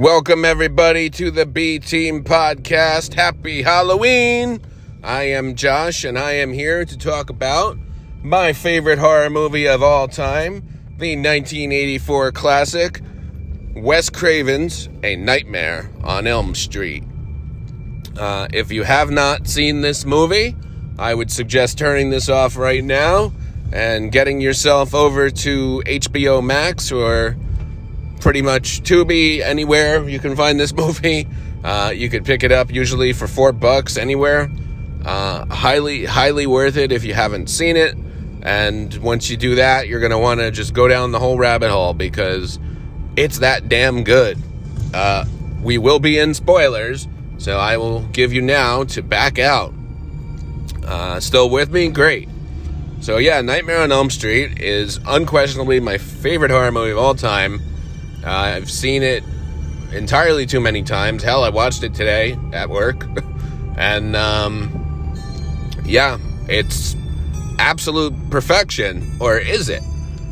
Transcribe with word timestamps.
Welcome, 0.00 0.46
everybody, 0.46 1.10
to 1.10 1.30
the 1.30 1.44
B 1.44 1.78
Team 1.78 2.24
Podcast. 2.24 3.12
Happy 3.12 3.60
Halloween! 3.60 4.62
I 5.02 5.24
am 5.24 5.54
Josh, 5.54 6.04
and 6.04 6.18
I 6.18 6.32
am 6.32 6.54
here 6.54 6.86
to 6.86 6.96
talk 6.96 7.28
about 7.28 7.76
my 8.22 8.54
favorite 8.54 8.98
horror 8.98 9.28
movie 9.28 9.68
of 9.68 9.82
all 9.82 10.08
time, 10.08 10.62
the 10.96 11.16
1984 11.16 12.32
classic, 12.32 13.02
Wes 13.76 14.08
Craven's 14.08 14.88
A 15.02 15.16
Nightmare 15.16 15.90
on 16.02 16.26
Elm 16.26 16.54
Street. 16.54 17.04
Uh, 18.16 18.48
if 18.54 18.72
you 18.72 18.84
have 18.84 19.10
not 19.10 19.48
seen 19.48 19.82
this 19.82 20.06
movie, 20.06 20.56
I 20.98 21.14
would 21.14 21.30
suggest 21.30 21.76
turning 21.76 22.08
this 22.08 22.30
off 22.30 22.56
right 22.56 22.82
now 22.82 23.34
and 23.70 24.10
getting 24.10 24.40
yourself 24.40 24.94
over 24.94 25.28
to 25.28 25.82
HBO 25.84 26.42
Max 26.42 26.90
or 26.90 27.36
pretty 28.20 28.42
much 28.42 28.82
Tubi, 28.82 29.40
anywhere 29.40 30.08
you 30.08 30.18
can 30.18 30.36
find 30.36 30.58
this 30.60 30.72
movie. 30.76 31.26
Uh, 31.64 31.92
you 31.94 32.08
could 32.08 32.24
pick 32.24 32.42
it 32.42 32.52
up 32.52 32.72
usually 32.72 33.12
for 33.12 33.26
four 33.26 33.52
bucks 33.52 33.96
anywhere. 33.96 34.50
Uh, 35.04 35.46
highly, 35.46 36.04
highly 36.04 36.46
worth 36.46 36.76
it 36.76 36.92
if 36.92 37.04
you 37.04 37.14
haven't 37.14 37.48
seen 37.48 37.76
it. 37.76 37.96
And 38.42 38.94
once 38.96 39.28
you 39.28 39.36
do 39.36 39.56
that, 39.56 39.86
you're 39.86 40.00
going 40.00 40.12
to 40.12 40.18
want 40.18 40.40
to 40.40 40.50
just 40.50 40.72
go 40.72 40.88
down 40.88 41.12
the 41.12 41.18
whole 41.18 41.36
rabbit 41.36 41.70
hole 41.70 41.92
because 41.92 42.58
it's 43.16 43.40
that 43.40 43.68
damn 43.68 44.04
good. 44.04 44.38
Uh, 44.94 45.24
we 45.62 45.76
will 45.78 45.98
be 45.98 46.18
in 46.18 46.32
spoilers, 46.32 47.06
so 47.38 47.58
I 47.58 47.76
will 47.76 48.00
give 48.06 48.32
you 48.32 48.40
now 48.40 48.84
to 48.84 49.02
back 49.02 49.38
out. 49.38 49.74
Uh, 50.84 51.20
still 51.20 51.50
with 51.50 51.70
me? 51.70 51.88
Great. 51.88 52.28
So, 53.00 53.18
yeah, 53.18 53.40
Nightmare 53.40 53.80
on 53.80 53.92
Elm 53.92 54.10
Street 54.10 54.60
is 54.60 54.98
unquestionably 55.06 55.80
my 55.80 55.98
favorite 55.98 56.50
horror 56.50 56.72
movie 56.72 56.92
of 56.92 56.98
all 56.98 57.14
time. 57.14 57.60
Uh, 58.24 58.28
I've 58.30 58.70
seen 58.70 59.02
it 59.02 59.24
entirely 59.92 60.46
too 60.46 60.60
many 60.60 60.82
times. 60.82 61.22
Hell, 61.22 61.44
I 61.44 61.48
watched 61.48 61.82
it 61.82 61.94
today 61.94 62.38
at 62.52 62.68
work. 62.68 63.06
and, 63.76 64.14
um, 64.14 65.14
yeah, 65.84 66.18
it's 66.48 66.96
absolute 67.58 68.14
perfection. 68.30 69.16
Or 69.20 69.38
is 69.38 69.68
it? 69.68 69.82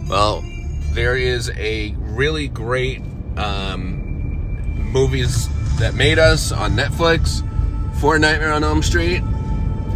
Well, 0.09 0.45
there 0.93 1.17
is 1.17 1.51
a 1.57 1.95
really 1.99 2.49
great 2.49 3.03
um, 3.37 4.91
movies 4.93 5.49
that 5.79 5.95
made 5.95 6.19
us 6.19 6.53
on 6.53 6.73
Netflix 6.73 7.45
for 8.01 8.19
Nightmare 8.19 8.53
on 8.53 8.65
Elm 8.65 8.83
Street. 8.83 9.23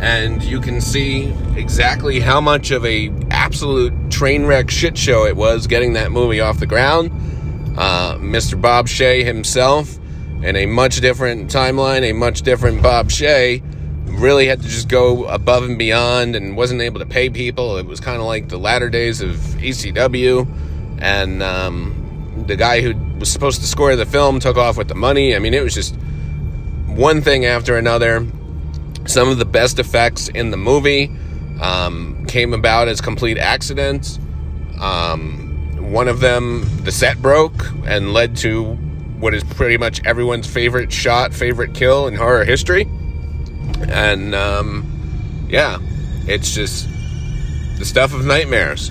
And 0.00 0.42
you 0.42 0.60
can 0.60 0.80
see 0.80 1.32
exactly 1.56 2.18
how 2.18 2.40
much 2.40 2.70
of 2.72 2.84
a 2.84 3.12
absolute 3.30 4.10
train 4.10 4.46
wreck 4.46 4.68
shit 4.70 4.98
show 4.98 5.26
it 5.26 5.36
was 5.36 5.66
getting 5.66 5.92
that 5.92 6.10
movie 6.10 6.40
off 6.40 6.58
the 6.58 6.66
ground 6.66 7.10
uh, 7.76 8.16
Mr. 8.16 8.60
Bob 8.60 8.86
Shaye 8.86 9.24
himself, 9.24 9.98
in 10.42 10.56
a 10.56 10.66
much 10.66 11.00
different 11.00 11.50
timeline, 11.50 12.02
a 12.02 12.12
much 12.12 12.42
different 12.42 12.82
Bob 12.82 13.08
Shaye, 13.08 13.62
really 14.06 14.46
had 14.46 14.60
to 14.62 14.68
just 14.68 14.88
go 14.88 15.24
above 15.26 15.64
and 15.64 15.78
beyond 15.78 16.36
and 16.36 16.56
wasn't 16.56 16.80
able 16.80 17.00
to 17.00 17.06
pay 17.06 17.30
people. 17.30 17.76
It 17.76 17.86
was 17.86 18.00
kind 18.00 18.18
of 18.18 18.26
like 18.26 18.48
the 18.48 18.58
latter 18.58 18.90
days 18.90 19.20
of 19.20 19.36
ECW, 19.36 20.46
and 21.00 21.42
um, 21.42 22.44
the 22.46 22.56
guy 22.56 22.80
who 22.80 22.94
was 23.18 23.30
supposed 23.30 23.60
to 23.60 23.66
score 23.66 23.94
the 23.96 24.06
film 24.06 24.40
took 24.40 24.56
off 24.56 24.76
with 24.76 24.88
the 24.88 24.94
money. 24.94 25.34
I 25.34 25.38
mean, 25.38 25.54
it 25.54 25.62
was 25.62 25.74
just 25.74 25.94
one 26.86 27.22
thing 27.22 27.46
after 27.46 27.76
another. 27.76 28.26
Some 29.06 29.28
of 29.28 29.38
the 29.38 29.44
best 29.44 29.78
effects 29.78 30.28
in 30.28 30.50
the 30.50 30.56
movie 30.56 31.10
um, 31.60 32.24
came 32.26 32.52
about 32.52 32.88
as 32.88 33.00
complete 33.00 33.38
accidents. 33.38 34.18
Um, 34.80 35.41
one 35.92 36.08
of 36.08 36.20
them, 36.20 36.66
the 36.84 36.90
set 36.90 37.20
broke 37.20 37.66
and 37.84 38.14
led 38.14 38.36
to 38.38 38.64
what 39.20 39.34
is 39.34 39.44
pretty 39.44 39.76
much 39.76 40.04
everyone's 40.04 40.46
favorite 40.46 40.90
shot, 40.90 41.34
favorite 41.34 41.74
kill 41.74 42.08
in 42.08 42.14
horror 42.14 42.44
history. 42.44 42.88
And 43.88 44.34
um, 44.34 45.46
yeah, 45.48 45.78
it's 46.26 46.54
just 46.54 46.88
the 47.78 47.84
stuff 47.84 48.14
of 48.14 48.24
nightmares. 48.24 48.90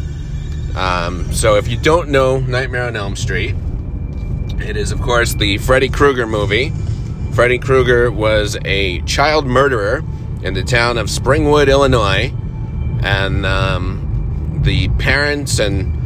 Um, 0.76 1.34
so 1.34 1.56
if 1.56 1.68
you 1.68 1.78
don't 1.78 2.10
know 2.10 2.40
Nightmare 2.40 2.84
on 2.84 2.96
Elm 2.96 3.16
Street, 3.16 3.56
it 4.60 4.78
is, 4.78 4.92
of 4.92 5.02
course, 5.02 5.34
the 5.34 5.58
Freddy 5.58 5.90
Krueger 5.90 6.28
movie. 6.28 6.72
Freddy 7.34 7.58
Krueger 7.58 8.12
was 8.12 8.58
a 8.64 9.02
child 9.02 9.48
murderer 9.48 10.04
in 10.44 10.54
the 10.54 10.64
town 10.64 10.98
of 10.98 11.08
Springwood, 11.08 11.68
Illinois. 11.68 12.32
And 13.04 13.46
um, 13.46 14.62
the 14.64 14.90
parents 14.90 15.58
and 15.60 16.01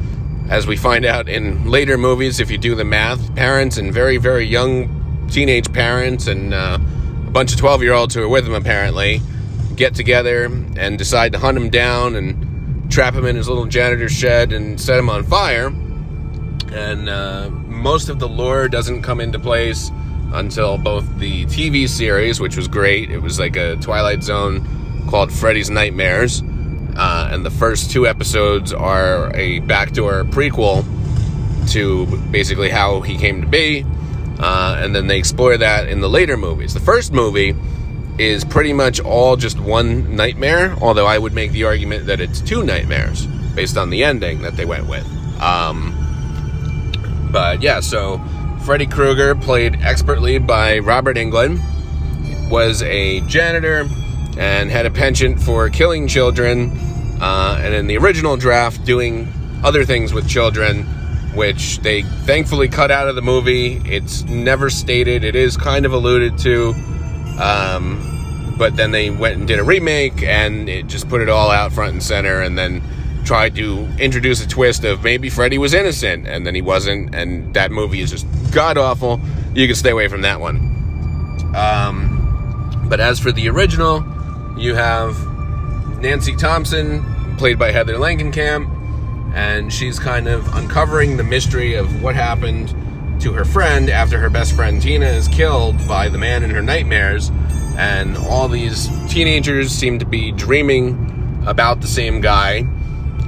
as 0.49 0.67
we 0.67 0.77
find 0.77 1.05
out 1.05 1.27
in 1.27 1.65
later 1.69 1.97
movies, 1.97 2.39
if 2.39 2.51
you 2.51 2.57
do 2.57 2.75
the 2.75 2.83
math, 2.83 3.35
parents 3.35 3.77
and 3.77 3.93
very, 3.93 4.17
very 4.17 4.45
young 4.45 5.27
teenage 5.29 5.71
parents 5.73 6.27
and 6.27 6.53
uh, 6.53 6.77
a 7.27 7.31
bunch 7.31 7.51
of 7.51 7.59
12 7.59 7.81
year 7.81 7.93
olds 7.93 8.13
who 8.13 8.21
are 8.21 8.29
with 8.29 8.45
him 8.45 8.53
apparently 8.53 9.21
get 9.75 9.95
together 9.95 10.45
and 10.45 10.97
decide 10.97 11.31
to 11.31 11.39
hunt 11.39 11.57
him 11.57 11.69
down 11.69 12.15
and 12.15 12.91
trap 12.91 13.15
him 13.15 13.25
in 13.25 13.35
his 13.35 13.49
little 13.49 13.65
janitor's 13.65 14.11
shed 14.11 14.53
and 14.53 14.79
set 14.79 14.99
him 14.99 15.09
on 15.09 15.23
fire. 15.23 15.67
And 16.71 17.09
uh, 17.09 17.49
most 17.49 18.09
of 18.09 18.19
the 18.19 18.27
lore 18.27 18.69
doesn't 18.69 19.01
come 19.01 19.19
into 19.19 19.39
place 19.39 19.91
until 20.31 20.77
both 20.77 21.05
the 21.19 21.45
TV 21.45 21.89
series, 21.89 22.39
which 22.39 22.55
was 22.55 22.67
great, 22.67 23.09
it 23.09 23.19
was 23.19 23.39
like 23.39 23.55
a 23.55 23.77
Twilight 23.77 24.21
Zone 24.23 24.65
called 25.09 25.31
Freddy's 25.31 25.69
Nightmares 25.69 26.41
and 27.35 27.45
the 27.45 27.51
first 27.51 27.91
two 27.91 28.07
episodes 28.07 28.71
are 28.71 29.35
a 29.35 29.59
backdoor 29.59 30.23
prequel 30.23 30.85
to 31.71 32.05
basically 32.31 32.69
how 32.69 33.01
he 33.01 33.17
came 33.17 33.41
to 33.41 33.47
be. 33.47 33.85
Uh, 34.39 34.79
and 34.79 34.95
then 34.95 35.07
they 35.07 35.17
explore 35.17 35.57
that 35.57 35.87
in 35.89 35.99
the 35.99 36.09
later 36.09 36.37
movies. 36.37 36.73
The 36.73 36.79
first 36.79 37.11
movie 37.11 37.53
is 38.17 38.45
pretty 38.45 38.71
much 38.71 39.01
all 39.01 39.35
just 39.35 39.59
one 39.59 40.15
nightmare, 40.15 40.75
although 40.81 41.05
I 41.05 41.17
would 41.17 41.33
make 41.33 41.51
the 41.51 41.65
argument 41.65 42.05
that 42.07 42.21
it's 42.21 42.39
two 42.39 42.63
nightmares 42.63 43.25
based 43.53 43.77
on 43.77 43.89
the 43.89 44.03
ending 44.05 44.41
that 44.41 44.55
they 44.55 44.65
went 44.65 44.87
with. 44.87 45.05
Um, 45.41 45.93
but 47.31 47.61
yeah, 47.61 47.81
so 47.81 48.21
Freddy 48.63 48.87
Krueger, 48.87 49.35
played 49.35 49.75
expertly 49.81 50.37
by 50.37 50.79
Robert 50.79 51.17
Englund, 51.17 51.59
was 52.49 52.81
a 52.83 53.19
janitor 53.21 53.89
and 54.37 54.71
had 54.71 54.85
a 54.85 54.91
penchant 54.91 55.41
for 55.41 55.69
killing 55.69 56.07
children, 56.07 56.71
uh, 57.21 57.59
and 57.61 57.73
in 57.73 57.87
the 57.87 57.97
original 57.97 58.37
draft, 58.37 58.83
doing 58.85 59.31
other 59.63 59.85
things 59.85 60.13
with 60.13 60.27
children, 60.27 60.83
which 61.33 61.79
they 61.79 62.01
thankfully 62.01 62.67
cut 62.67 62.91
out 62.91 63.07
of 63.07 63.15
the 63.15 63.21
movie. 63.21 63.81
It's 63.85 64.23
never 64.23 64.69
stated, 64.69 65.23
it 65.23 65.35
is 65.35 65.57
kind 65.57 65.85
of 65.85 65.93
alluded 65.93 66.37
to. 66.39 66.73
Um, 67.39 68.55
but 68.57 68.75
then 68.77 68.91
they 68.91 69.09
went 69.09 69.37
and 69.37 69.47
did 69.47 69.59
a 69.59 69.63
remake 69.63 70.23
and 70.23 70.69
it 70.69 70.87
just 70.87 71.09
put 71.09 71.21
it 71.21 71.29
all 71.29 71.51
out 71.51 71.73
front 71.73 71.93
and 71.93 72.03
center 72.03 72.41
and 72.41 72.57
then 72.57 72.81
tried 73.25 73.55
to 73.55 73.87
introduce 73.99 74.43
a 74.43 74.47
twist 74.47 74.85
of 74.85 75.03
maybe 75.03 75.29
Freddy 75.29 75.57
was 75.57 75.73
innocent 75.73 76.27
and 76.27 76.45
then 76.45 76.55
he 76.55 76.61
wasn't 76.61 77.13
and 77.13 77.53
that 77.55 77.71
movie 77.71 77.99
is 78.01 78.11
just 78.11 78.25
god 78.53 78.77
awful. 78.77 79.19
You 79.53 79.67
can 79.67 79.75
stay 79.75 79.89
away 79.89 80.07
from 80.07 80.21
that 80.21 80.39
one. 80.39 80.57
Um, 81.55 82.85
but 82.87 82.99
as 82.99 83.19
for 83.19 83.31
the 83.31 83.49
original, 83.49 84.05
you 84.57 84.75
have 84.75 85.17
Nancy 85.99 86.35
Thompson, 86.35 87.03
played 87.37 87.57
by 87.57 87.71
Heather 87.71 87.95
Langenkamp, 87.95 89.33
and 89.33 89.71
she's 89.71 89.99
kind 89.99 90.27
of 90.27 90.47
uncovering 90.55 91.17
the 91.17 91.23
mystery 91.23 91.73
of 91.73 92.01
what 92.01 92.15
happened 92.15 92.73
to 93.21 93.33
her 93.33 93.45
friend 93.45 93.89
after 93.89 94.19
her 94.19 94.29
best 94.29 94.55
friend 94.55 94.81
Tina 94.81 95.05
is 95.07 95.27
killed 95.27 95.75
by 95.87 96.09
the 96.09 96.17
man 96.17 96.43
in 96.43 96.49
her 96.51 96.61
nightmares. 96.61 97.31
And 97.77 98.15
all 98.17 98.47
these 98.47 98.87
teenagers 99.09 99.71
seem 99.71 99.99
to 99.99 100.05
be 100.05 100.31
dreaming 100.31 101.43
about 101.45 101.81
the 101.81 101.87
same 101.87 102.21
guy. 102.21 102.67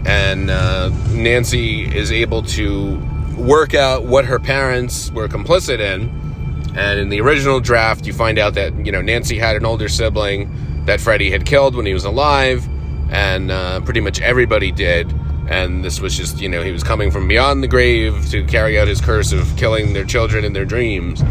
And 0.06 0.50
uh, 0.50 0.90
Nancy 1.12 1.84
is 1.84 2.12
able 2.12 2.44
to 2.44 2.98
work 3.38 3.74
out 3.74 4.06
what 4.06 4.26
her 4.26 4.40
parents 4.40 5.12
were 5.12 5.28
complicit 5.28 5.80
in. 5.80 6.10
And 6.78 7.00
in 7.00 7.10
the 7.10 7.20
original 7.22 7.60
draft, 7.60 8.06
you 8.06 8.14
find 8.14 8.38
out 8.38 8.54
that, 8.54 8.86
you 8.86 8.92
know, 8.92 9.02
Nancy 9.02 9.38
had 9.38 9.56
an 9.56 9.66
older 9.66 9.90
sibling 9.90 10.50
that 10.88 11.00
Freddy 11.00 11.30
had 11.30 11.46
killed 11.46 11.76
when 11.76 11.86
he 11.86 11.94
was 11.94 12.06
alive, 12.06 12.68
and 13.12 13.52
uh, 13.52 13.82
pretty 13.82 14.00
much 14.00 14.20
everybody 14.20 14.72
did. 14.72 15.14
And 15.50 15.84
this 15.84 16.02
was 16.02 16.18
just, 16.18 16.42
you 16.42 16.50
know, 16.50 16.64
he 16.64 16.72
was 16.72 16.84
coming 16.84 17.12
from 17.12 17.28
beyond 17.28 17.64
the 17.64 17.68
grave 17.68 18.30
to 18.32 18.44
carry 18.46 18.80
out 18.80 18.88
his 18.88 19.00
curse 19.00 19.32
of 19.32 19.56
killing 19.56 19.94
their 19.94 20.04
children 20.04 20.44
in 20.44 20.52
their 20.54 20.66
dreams. 20.66 21.22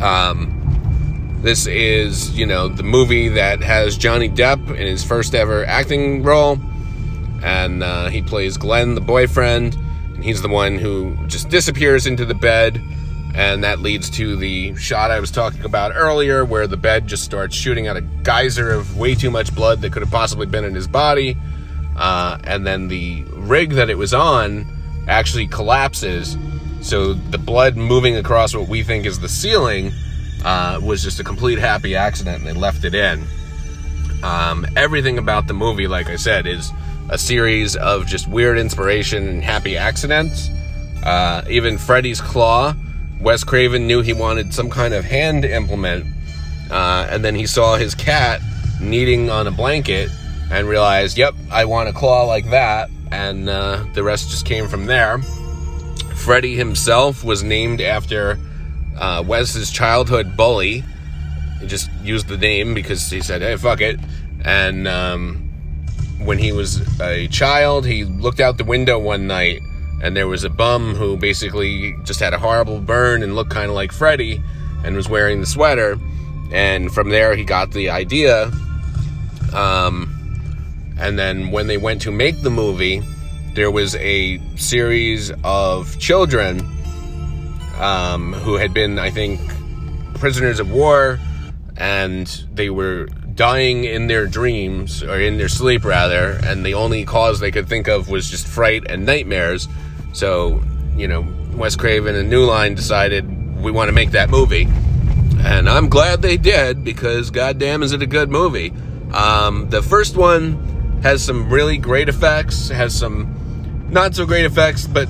Um, 0.00 1.38
this 1.40 1.66
is, 1.66 2.36
you 2.38 2.46
know, 2.46 2.68
the 2.68 2.84
movie 2.84 3.28
that 3.28 3.60
has 3.62 3.96
Johnny 3.96 4.28
Depp 4.28 4.68
in 4.70 4.86
his 4.86 5.02
first 5.02 5.34
ever 5.34 5.64
acting 5.64 6.22
role. 6.22 6.58
And 7.42 7.82
uh, 7.82 8.08
he 8.08 8.22
plays 8.22 8.56
Glenn, 8.56 8.94
the 8.94 9.00
boyfriend. 9.00 9.74
And 10.14 10.22
he's 10.22 10.42
the 10.42 10.48
one 10.48 10.78
who 10.78 11.16
just 11.26 11.48
disappears 11.48 12.06
into 12.06 12.24
the 12.24 12.34
bed 12.34 12.80
and 13.38 13.62
that 13.62 13.78
leads 13.78 14.10
to 14.10 14.34
the 14.34 14.74
shot 14.74 15.12
I 15.12 15.20
was 15.20 15.30
talking 15.30 15.64
about 15.64 15.92
earlier, 15.94 16.44
where 16.44 16.66
the 16.66 16.76
bed 16.76 17.06
just 17.06 17.22
starts 17.22 17.54
shooting 17.54 17.86
out 17.86 17.96
a 17.96 18.00
geyser 18.00 18.68
of 18.72 18.98
way 18.98 19.14
too 19.14 19.30
much 19.30 19.54
blood 19.54 19.80
that 19.82 19.92
could 19.92 20.02
have 20.02 20.10
possibly 20.10 20.44
been 20.44 20.64
in 20.64 20.74
his 20.74 20.88
body. 20.88 21.36
Uh, 21.96 22.38
and 22.42 22.66
then 22.66 22.88
the 22.88 23.22
rig 23.34 23.70
that 23.74 23.90
it 23.90 23.96
was 23.96 24.12
on 24.12 24.66
actually 25.06 25.46
collapses 25.46 26.36
So 26.80 27.12
the 27.12 27.38
blood 27.38 27.76
moving 27.76 28.16
across 28.16 28.54
what 28.54 28.68
we 28.68 28.82
think 28.82 29.06
is 29.06 29.18
the 29.18 29.28
ceiling 29.28 29.92
uh, 30.44 30.80
was 30.82 31.02
just 31.02 31.20
a 31.20 31.24
complete 31.24 31.58
happy 31.58 31.96
accident, 31.96 32.38
and 32.38 32.46
they 32.46 32.52
left 32.52 32.84
it 32.84 32.94
in. 32.94 33.24
Um, 34.22 34.66
everything 34.76 35.18
about 35.18 35.46
the 35.46 35.54
movie, 35.54 35.86
like 35.86 36.08
I 36.08 36.16
said, 36.16 36.46
is 36.46 36.70
a 37.08 37.18
series 37.18 37.76
of 37.76 38.06
just 38.06 38.28
weird 38.28 38.58
inspiration 38.58 39.28
and 39.28 39.42
happy 39.42 39.76
accidents. 39.76 40.50
Uh, 41.02 41.42
even 41.48 41.78
Freddy's 41.78 42.20
claw, 42.20 42.74
Wes 43.20 43.42
Craven 43.42 43.86
knew 43.86 44.00
he 44.00 44.12
wanted 44.12 44.54
some 44.54 44.70
kind 44.70 44.94
of 44.94 45.04
hand 45.04 45.44
implement, 45.44 46.06
uh, 46.70 47.08
and 47.10 47.24
then 47.24 47.34
he 47.34 47.46
saw 47.46 47.76
his 47.76 47.94
cat 47.94 48.40
kneading 48.80 49.28
on 49.28 49.46
a 49.46 49.50
blanket 49.50 50.10
and 50.50 50.68
realized, 50.68 51.18
"Yep, 51.18 51.34
I 51.50 51.64
want 51.64 51.88
a 51.88 51.92
claw 51.92 52.24
like 52.24 52.50
that," 52.50 52.90
and 53.10 53.48
uh, 53.48 53.84
the 53.94 54.02
rest 54.02 54.30
just 54.30 54.46
came 54.46 54.68
from 54.68 54.86
there. 54.86 55.18
Freddy 56.14 56.56
himself 56.56 57.24
was 57.24 57.42
named 57.42 57.80
after 57.80 58.38
uh, 58.96 59.24
Wes's 59.26 59.70
childhood 59.70 60.36
bully. 60.36 60.84
He 61.60 61.66
just 61.66 61.90
used 62.02 62.28
the 62.28 62.36
name 62.36 62.72
because 62.72 63.10
he 63.10 63.20
said, 63.20 63.42
"Hey, 63.42 63.56
fuck 63.56 63.80
it," 63.80 63.98
and 64.44 64.86
um, 64.86 65.50
when 66.18 66.38
he 66.38 66.52
was 66.52 67.00
a 67.00 67.26
child, 67.28 67.84
he 67.84 68.04
looked 68.04 68.38
out 68.38 68.58
the 68.58 68.64
window 68.64 68.98
one 68.98 69.26
night 69.26 69.60
and 70.00 70.16
there 70.16 70.28
was 70.28 70.44
a 70.44 70.50
bum 70.50 70.94
who 70.94 71.16
basically 71.16 71.96
just 72.04 72.20
had 72.20 72.34
a 72.34 72.38
horrible 72.38 72.80
burn 72.80 73.22
and 73.22 73.34
looked 73.34 73.50
kind 73.50 73.68
of 73.68 73.74
like 73.74 73.92
Freddy 73.92 74.42
and 74.84 74.94
was 74.94 75.08
wearing 75.08 75.40
the 75.40 75.46
sweater. 75.46 75.98
And 76.52 76.92
from 76.92 77.10
there, 77.10 77.34
he 77.34 77.44
got 77.44 77.72
the 77.72 77.90
idea. 77.90 78.50
Um, 79.52 80.14
and 80.98 81.18
then 81.18 81.50
when 81.50 81.66
they 81.66 81.76
went 81.76 82.02
to 82.02 82.12
make 82.12 82.40
the 82.42 82.50
movie, 82.50 83.02
there 83.54 83.70
was 83.70 83.96
a 83.96 84.38
series 84.56 85.32
of 85.42 85.98
children 85.98 86.60
um, 87.78 88.32
who 88.32 88.54
had 88.54 88.72
been, 88.72 88.98
I 88.98 89.10
think, 89.10 89.40
prisoners 90.14 90.60
of 90.60 90.70
war, 90.70 91.18
and 91.76 92.26
they 92.52 92.70
were 92.70 93.08
dying 93.34 93.84
in 93.84 94.08
their 94.08 94.26
dreams 94.26 95.02
or 95.02 95.20
in 95.20 95.38
their 95.38 95.48
sleep 95.48 95.84
rather 95.84 96.40
and 96.42 96.66
the 96.66 96.74
only 96.74 97.04
cause 97.04 97.38
they 97.38 97.52
could 97.52 97.68
think 97.68 97.86
of 97.86 98.08
was 98.08 98.28
just 98.28 98.48
fright 98.48 98.82
and 98.90 99.06
nightmares 99.06 99.68
so 100.12 100.62
you 100.96 101.08
know 101.08 101.26
wes 101.54 101.76
craven 101.76 102.14
and 102.14 102.30
new 102.30 102.44
line 102.44 102.74
decided 102.74 103.62
we 103.62 103.70
want 103.70 103.88
to 103.88 103.92
make 103.92 104.12
that 104.12 104.30
movie. 104.30 104.66
And 105.40 105.68
i'm 105.68 105.88
glad 105.88 106.22
they 106.22 106.36
did 106.36 106.84
because 106.84 107.30
goddamn 107.30 107.82
is 107.82 107.92
it 107.92 108.02
a 108.02 108.06
good 108.06 108.30
movie. 108.30 108.72
Um, 109.12 109.70
the 109.70 109.82
first 109.82 110.16
one 110.16 111.00
has 111.02 111.24
some 111.24 111.48
really 111.48 111.78
great 111.78 112.08
effects 112.08 112.68
has 112.68 112.94
some 112.94 113.86
not 113.90 114.14
so 114.14 114.26
great 114.26 114.44
effects 114.44 114.86
but 114.86 115.08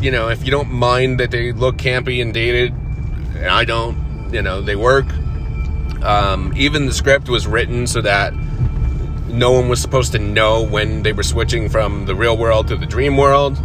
you 0.00 0.10
know 0.10 0.28
if 0.28 0.44
you 0.44 0.50
don't 0.50 0.70
mind 0.70 1.20
that 1.20 1.30
they 1.30 1.52
look 1.52 1.76
campy 1.76 2.22
and 2.22 2.32
dated 2.32 2.72
and 2.72 3.48
i 3.48 3.64
don't 3.64 4.04
you 4.34 4.42
know 4.42 4.60
they 4.60 4.76
work. 4.76 5.06
Um, 6.02 6.52
even 6.56 6.86
the 6.86 6.92
script 6.92 7.28
was 7.28 7.46
written 7.46 7.86
so 7.86 8.02
that 8.02 8.34
no 9.28 9.52
one 9.52 9.68
was 9.68 9.80
supposed 9.80 10.12
to 10.12 10.18
know 10.18 10.62
when 10.62 11.02
they 11.02 11.12
were 11.12 11.22
switching 11.22 11.68
from 11.68 12.04
the 12.04 12.14
real 12.14 12.36
world 12.36 12.68
to 12.68 12.76
the 12.76 12.84
dream 12.84 13.16
world. 13.16 13.56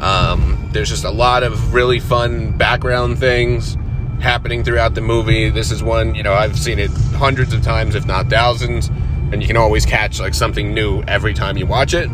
Um, 0.00 0.68
there's 0.72 0.88
just 0.88 1.04
a 1.04 1.10
lot 1.10 1.42
of 1.42 1.74
really 1.74 1.98
fun 1.98 2.56
background 2.56 3.18
things 3.18 3.76
happening 4.20 4.64
throughout 4.64 4.94
the 4.94 5.00
movie. 5.00 5.50
This 5.50 5.70
is 5.70 5.82
one, 5.82 6.14
you 6.14 6.22
know, 6.22 6.32
I've 6.32 6.58
seen 6.58 6.78
it 6.78 6.90
hundreds 7.14 7.52
of 7.52 7.62
times, 7.62 7.94
if 7.94 8.06
not 8.06 8.28
thousands, 8.28 8.88
and 9.32 9.42
you 9.42 9.46
can 9.46 9.56
always 9.56 9.84
catch 9.84 10.20
like 10.20 10.34
something 10.34 10.74
new 10.74 11.02
every 11.02 11.34
time 11.34 11.56
you 11.56 11.66
watch 11.66 11.94
it. 11.94 12.08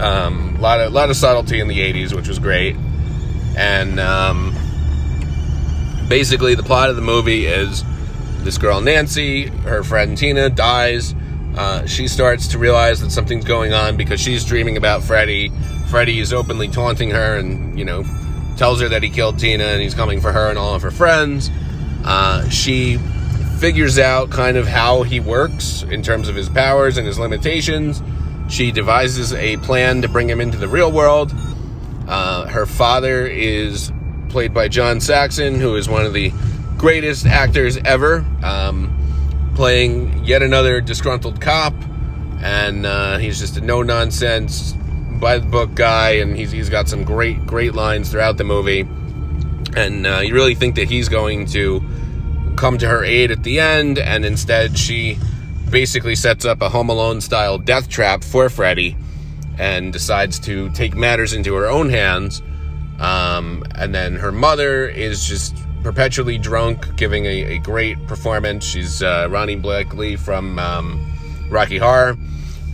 Um, 0.00 0.56
a 0.56 0.60
lot 0.60 0.80
of 0.80 0.92
lot 0.92 1.10
of 1.10 1.16
subtlety 1.16 1.60
in 1.60 1.68
the 1.68 1.78
'80s, 1.78 2.14
which 2.14 2.28
was 2.28 2.38
great, 2.38 2.76
and 3.56 4.00
um, 4.00 4.54
basically 6.08 6.54
the 6.54 6.62
plot 6.62 6.90
of 6.90 6.96
the 6.96 7.02
movie 7.02 7.46
is 7.46 7.84
this 8.42 8.58
girl 8.58 8.80
Nancy, 8.80 9.46
her 9.46 9.82
friend 9.84 10.16
Tina, 10.18 10.50
dies. 10.50 11.14
Uh, 11.56 11.86
she 11.86 12.08
starts 12.08 12.48
to 12.48 12.58
realize 12.58 13.00
that 13.00 13.10
something's 13.10 13.44
going 13.44 13.72
on 13.72 13.96
because 13.96 14.20
she's 14.20 14.44
dreaming 14.44 14.76
about 14.76 15.02
Freddy. 15.02 15.50
Freddy 15.88 16.18
is 16.18 16.32
openly 16.32 16.68
taunting 16.68 17.10
her 17.10 17.36
and, 17.36 17.78
you 17.78 17.84
know, 17.84 18.04
tells 18.56 18.80
her 18.80 18.88
that 18.88 19.02
he 19.02 19.10
killed 19.10 19.38
Tina 19.38 19.64
and 19.64 19.82
he's 19.82 19.94
coming 19.94 20.20
for 20.20 20.32
her 20.32 20.48
and 20.48 20.58
all 20.58 20.74
of 20.74 20.82
her 20.82 20.90
friends. 20.90 21.50
Uh, 22.04 22.48
she 22.48 22.98
figures 23.58 23.98
out 23.98 24.30
kind 24.30 24.56
of 24.56 24.66
how 24.66 25.02
he 25.02 25.20
works 25.20 25.82
in 25.84 26.02
terms 26.02 26.28
of 26.28 26.34
his 26.34 26.48
powers 26.48 26.96
and 26.96 27.06
his 27.06 27.18
limitations. 27.18 28.02
She 28.48 28.72
devises 28.72 29.32
a 29.34 29.56
plan 29.58 30.02
to 30.02 30.08
bring 30.08 30.28
him 30.28 30.40
into 30.40 30.58
the 30.58 30.68
real 30.68 30.90
world. 30.90 31.32
Uh, 32.08 32.46
her 32.48 32.66
father 32.66 33.26
is 33.26 33.92
played 34.28 34.52
by 34.52 34.68
John 34.68 35.00
Saxon, 35.00 35.60
who 35.60 35.76
is 35.76 35.88
one 35.88 36.04
of 36.04 36.12
the 36.12 36.32
greatest 36.76 37.26
actors 37.26 37.76
ever, 37.76 38.24
um, 38.42 38.92
playing 39.62 40.24
yet 40.24 40.42
another 40.42 40.80
disgruntled 40.80 41.40
cop, 41.40 41.72
and 42.42 42.84
uh, 42.84 43.16
he's 43.18 43.38
just 43.38 43.56
a 43.56 43.60
no 43.60 43.80
nonsense, 43.80 44.72
by 45.20 45.38
the 45.38 45.46
book 45.46 45.72
guy, 45.76 46.14
and 46.14 46.36
he's 46.36 46.50
he's 46.50 46.68
got 46.68 46.88
some 46.88 47.04
great 47.04 47.46
great 47.46 47.72
lines 47.72 48.10
throughout 48.10 48.36
the 48.36 48.42
movie, 48.42 48.80
and 49.76 50.04
uh, 50.04 50.18
you 50.18 50.34
really 50.34 50.56
think 50.56 50.74
that 50.74 50.90
he's 50.90 51.08
going 51.08 51.46
to 51.46 51.80
come 52.56 52.76
to 52.76 52.88
her 52.88 53.04
aid 53.04 53.30
at 53.30 53.44
the 53.44 53.60
end, 53.60 54.00
and 54.00 54.24
instead 54.24 54.76
she 54.76 55.16
basically 55.70 56.16
sets 56.16 56.44
up 56.44 56.60
a 56.60 56.68
Home 56.68 56.88
Alone 56.88 57.20
style 57.20 57.56
death 57.56 57.88
trap 57.88 58.24
for 58.24 58.48
Freddy, 58.48 58.96
and 59.60 59.92
decides 59.92 60.40
to 60.40 60.70
take 60.70 60.96
matters 60.96 61.32
into 61.32 61.54
her 61.54 61.68
own 61.68 61.88
hands. 61.88 62.42
Um, 62.98 63.62
and 63.76 63.94
then 63.94 64.16
her 64.16 64.32
mother 64.32 64.88
is 64.88 65.24
just 65.24 65.56
perpetually 65.82 66.38
drunk, 66.38 66.96
giving 66.96 67.26
a, 67.26 67.44
a 67.54 67.58
great 67.58 68.06
performance. 68.06 68.64
She's 68.64 69.02
uh, 69.02 69.28
Ronee 69.28 69.60
Blakley 69.60 70.18
from 70.18 70.58
um, 70.58 71.12
Rocky 71.50 71.78
Horror, 71.78 72.16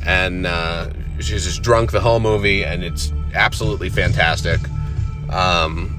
and 0.04 0.46
uh, 0.46 0.90
she's 1.20 1.44
just 1.44 1.62
drunk 1.62 1.90
the 1.90 2.00
whole 2.00 2.20
movie, 2.20 2.64
and 2.64 2.84
it's 2.84 3.12
absolutely 3.34 3.90
fantastic. 3.90 4.60
Um, 5.30 5.94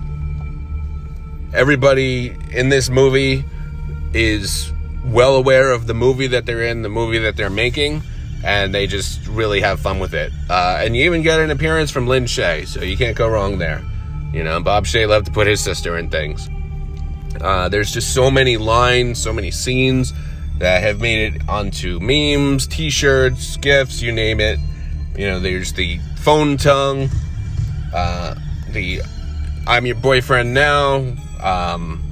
everybody 1.54 2.36
in 2.52 2.70
this 2.70 2.90
movie 2.90 3.46
is 4.14 4.72
well 5.06 5.36
aware 5.36 5.72
of 5.72 5.88
the 5.88 5.94
movie 5.94 6.28
that 6.28 6.46
they're 6.46 6.64
in, 6.64 6.82
the 6.82 6.90
movie 6.90 7.20
that 7.20 7.36
they're 7.36 7.50
making, 7.50 8.02
and 8.44 8.74
they 8.74 8.88
just 8.88 9.26
really 9.28 9.62
have 9.62 9.80
fun 9.80 10.00
with 10.00 10.14
it. 10.14 10.32
Uh, 10.50 10.78
and 10.80 10.96
you 10.96 11.06
even 11.06 11.22
get 11.22 11.40
an 11.40 11.52
appearance 11.52 11.92
from 11.92 12.08
Lin 12.08 12.26
Shaye, 12.26 12.68
so 12.68 12.82
you 12.82 12.98
can't 12.98 13.18
go 13.18 13.28
wrong 13.28 13.58
there. 13.58 13.84
You 14.34 14.44
know, 14.44 14.62
Bob 14.62 14.86
Shaye 14.86 15.08
loved 15.08 15.26
to 15.28 15.32
put 15.32 15.48
his 15.48 15.60
sister 15.60 15.98
in 15.98 16.10
things. 16.10 16.50
Uh, 17.42 17.70
there's 17.70 17.92
just 17.92 18.14
so 18.14 18.30
many 18.30 18.58
lines, 18.58 19.22
so 19.22 19.32
many 19.32 19.52
scenes 19.52 20.14
that 20.58 20.84
have 20.84 21.00
made 21.00 21.36
it 21.36 21.50
onto 21.50 22.00
memes, 22.00 22.68
t-shirts, 22.68 23.58
gifs, 23.58 24.02
you 24.02 24.12
name 24.12 24.40
it. 24.40 24.60
You 25.18 25.28
know, 25.28 25.40
there's 25.40 25.74
the 25.74 26.00
phone 26.18 26.58
tongue, 26.58 27.10
uh, 27.94 28.36
the 28.70 29.02
I'm 29.68 29.86
your 29.86 29.96
boyfriend 29.96 30.54
now, 30.54 31.14
um, 31.42 32.04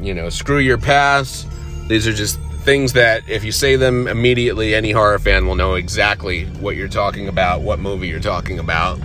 you 0.00 0.14
know, 0.14 0.28
screw 0.28 0.58
your 0.58 0.78
past. 0.78 1.46
These 1.88 2.06
are 2.06 2.12
just 2.12 2.38
things 2.62 2.94
that 2.94 3.28
if 3.28 3.44
you 3.44 3.52
say 3.52 3.76
them 3.76 4.08
immediately, 4.08 4.74
any 4.74 4.90
horror 4.90 5.18
fan 5.18 5.46
will 5.46 5.54
know 5.54 5.74
exactly 5.74 6.46
what 6.60 6.76
you're 6.76 6.88
talking 6.88 7.28
about, 7.28 7.60
what 7.60 7.78
movie 7.78 8.08
you're 8.08 8.20
talking 8.20 8.58
about. 8.58 8.98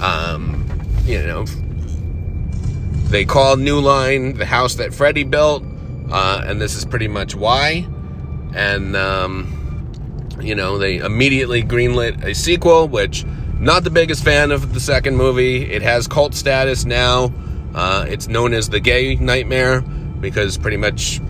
Um, 0.00 0.68
you 1.04 1.22
know, 1.22 1.46
they 3.10 3.24
call 3.24 3.56
New 3.56 3.80
Line 3.80 4.34
the 4.34 4.46
house 4.46 4.76
that 4.76 4.94
Freddy 4.94 5.24
built, 5.24 5.64
uh, 6.10 6.42
and 6.46 6.60
this 6.60 6.76
is 6.76 6.84
pretty 6.84 7.08
much 7.08 7.34
why. 7.34 7.86
And, 8.54 8.96
um, 8.96 9.90
you 10.40 10.54
know, 10.54 10.78
they 10.78 10.96
immediately 10.98 11.62
greenlit 11.62 12.24
a 12.24 12.34
sequel, 12.34 12.88
which, 12.88 13.24
not 13.58 13.84
the 13.84 13.90
biggest 13.90 14.24
fan 14.24 14.52
of 14.52 14.72
the 14.74 14.80
second 14.80 15.16
movie. 15.16 15.70
It 15.70 15.82
has 15.82 16.06
cult 16.06 16.34
status 16.34 16.84
now. 16.84 17.32
Uh, 17.74 18.06
it's 18.08 18.26
known 18.26 18.54
as 18.54 18.68
the 18.68 18.80
gay 18.80 19.16
nightmare 19.16 19.82
because 19.82 20.56
pretty 20.58 20.76
much 20.76 21.20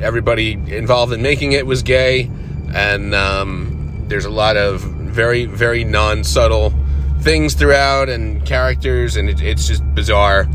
everybody 0.00 0.52
involved 0.52 1.12
in 1.12 1.22
making 1.22 1.52
it 1.52 1.66
was 1.66 1.82
gay. 1.82 2.30
And 2.74 3.14
um, 3.14 4.04
there's 4.08 4.24
a 4.24 4.30
lot 4.30 4.56
of 4.56 4.80
very, 4.80 5.46
very 5.46 5.84
non 5.84 6.24
subtle 6.24 6.72
things 7.20 7.54
throughout 7.54 8.08
and 8.08 8.44
characters, 8.44 9.16
and 9.16 9.28
it, 9.28 9.40
it's 9.40 9.66
just 9.66 9.82
bizarre. 9.94 10.48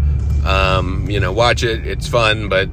Um, 0.45 1.09
you 1.09 1.19
know, 1.19 1.31
watch 1.31 1.63
it. 1.63 1.85
It's 1.85 2.07
fun, 2.07 2.49
but 2.49 2.69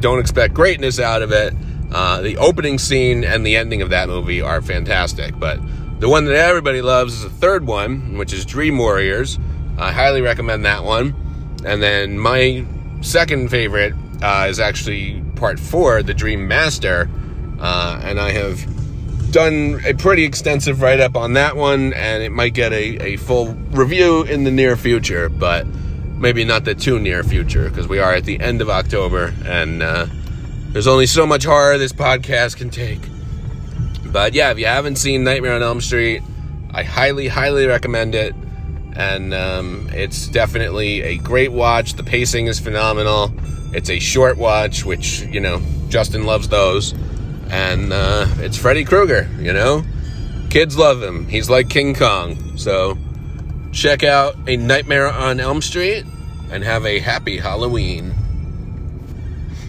don't 0.00 0.18
expect 0.18 0.54
greatness 0.54 1.00
out 1.00 1.22
of 1.22 1.32
it. 1.32 1.54
Uh, 1.92 2.20
the 2.20 2.36
opening 2.38 2.78
scene 2.78 3.24
and 3.24 3.46
the 3.46 3.56
ending 3.56 3.80
of 3.82 3.90
that 3.90 4.08
movie 4.08 4.42
are 4.42 4.60
fantastic, 4.60 5.38
but 5.38 5.60
the 6.00 6.08
one 6.08 6.24
that 6.24 6.34
everybody 6.34 6.82
loves 6.82 7.14
is 7.14 7.22
the 7.22 7.30
third 7.30 7.66
one, 7.66 8.18
which 8.18 8.32
is 8.32 8.44
Dream 8.44 8.78
Warriors. 8.78 9.38
I 9.78 9.92
highly 9.92 10.20
recommend 10.20 10.64
that 10.64 10.84
one. 10.84 11.14
And 11.64 11.82
then 11.82 12.18
my 12.18 12.66
second 13.00 13.48
favorite 13.48 13.94
uh, 14.22 14.46
is 14.48 14.60
actually 14.60 15.22
part 15.36 15.58
four, 15.58 16.02
The 16.02 16.14
Dream 16.14 16.46
Master. 16.46 17.08
Uh, 17.58 18.00
and 18.02 18.20
I 18.20 18.32
have 18.32 18.60
done 19.32 19.80
a 19.84 19.94
pretty 19.94 20.24
extensive 20.24 20.82
write 20.82 21.00
up 21.00 21.16
on 21.16 21.32
that 21.34 21.56
one, 21.56 21.92
and 21.92 22.22
it 22.22 22.30
might 22.30 22.54
get 22.54 22.72
a, 22.72 23.02
a 23.02 23.16
full 23.16 23.54
review 23.70 24.22
in 24.22 24.44
the 24.44 24.50
near 24.50 24.76
future. 24.76 25.28
But 25.28 25.66
maybe 26.18 26.44
not 26.44 26.64
the 26.64 26.74
too 26.74 26.98
near 26.98 27.22
future 27.22 27.68
because 27.68 27.88
we 27.88 27.98
are 27.98 28.14
at 28.14 28.24
the 28.24 28.40
end 28.40 28.60
of 28.60 28.70
October 28.70 29.34
and 29.44 29.82
uh, 29.82 30.06
there's 30.68 30.86
only 30.86 31.06
so 31.06 31.26
much 31.26 31.44
horror 31.44 31.78
this 31.78 31.92
podcast 31.92 32.56
can 32.56 32.70
take. 32.70 33.00
But 34.06 34.32
yeah, 34.32 34.50
if 34.50 34.58
you 34.58 34.66
haven't 34.66 34.96
seen 34.96 35.24
Nightmare 35.24 35.54
on 35.54 35.62
Elm 35.62 35.80
Street, 35.80 36.22
I 36.72 36.82
highly, 36.82 37.28
highly 37.28 37.66
recommend 37.66 38.14
it. 38.14 38.34
And 38.96 39.34
um, 39.34 39.88
it's 39.92 40.28
definitely 40.28 41.02
a 41.02 41.16
great 41.18 41.50
watch. 41.50 41.94
The 41.94 42.04
pacing 42.04 42.46
is 42.46 42.60
phenomenal. 42.60 43.32
It's 43.72 43.90
a 43.90 43.98
short 43.98 44.36
watch, 44.38 44.84
which, 44.84 45.22
you 45.22 45.40
know, 45.40 45.60
Justin 45.88 46.24
loves 46.24 46.48
those. 46.48 46.92
And 47.50 47.92
uh, 47.92 48.26
it's 48.38 48.56
Freddy 48.56 48.84
Krueger, 48.84 49.28
you 49.38 49.52
know? 49.52 49.84
Kids 50.50 50.78
love 50.78 51.02
him. 51.02 51.28
He's 51.28 51.50
like 51.50 51.68
King 51.68 51.94
Kong. 51.94 52.56
So 52.56 52.96
check 53.74 54.04
out 54.04 54.36
A 54.46 54.56
Nightmare 54.56 55.10
on 55.10 55.40
Elm 55.40 55.60
Street 55.60 56.06
and 56.50 56.62
have 56.62 56.86
a 56.86 57.00
happy 57.00 57.38
Halloween. 57.38 58.14